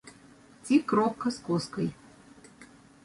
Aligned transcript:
Ці 0.63 0.79
кропка 0.93 1.33
з 1.37 1.45
коскай. 1.49 1.93